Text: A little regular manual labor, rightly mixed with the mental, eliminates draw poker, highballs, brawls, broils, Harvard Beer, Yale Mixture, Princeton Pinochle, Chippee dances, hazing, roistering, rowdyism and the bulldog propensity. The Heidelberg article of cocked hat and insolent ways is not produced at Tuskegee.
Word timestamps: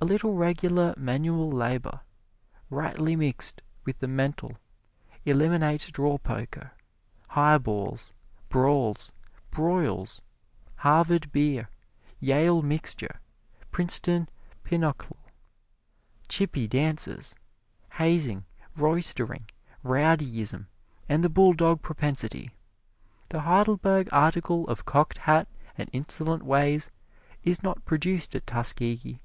A 0.00 0.04
little 0.04 0.34
regular 0.36 0.94
manual 0.96 1.50
labor, 1.50 2.02
rightly 2.70 3.16
mixed 3.16 3.62
with 3.84 3.98
the 3.98 4.06
mental, 4.06 4.56
eliminates 5.24 5.90
draw 5.90 6.18
poker, 6.18 6.70
highballs, 7.30 8.12
brawls, 8.48 9.10
broils, 9.50 10.22
Harvard 10.76 11.32
Beer, 11.32 11.68
Yale 12.20 12.62
Mixture, 12.62 13.18
Princeton 13.72 14.28
Pinochle, 14.62 15.16
Chippee 16.28 16.68
dances, 16.68 17.34
hazing, 17.94 18.44
roistering, 18.76 19.46
rowdyism 19.84 20.68
and 21.08 21.24
the 21.24 21.28
bulldog 21.28 21.82
propensity. 21.82 22.52
The 23.30 23.40
Heidelberg 23.40 24.10
article 24.12 24.64
of 24.68 24.84
cocked 24.84 25.18
hat 25.18 25.48
and 25.76 25.90
insolent 25.92 26.44
ways 26.44 26.88
is 27.42 27.64
not 27.64 27.84
produced 27.84 28.36
at 28.36 28.46
Tuskegee. 28.46 29.18